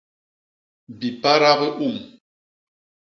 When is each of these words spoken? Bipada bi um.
Bipada 0.99 1.51
bi 1.59 1.65
um. 1.87 1.95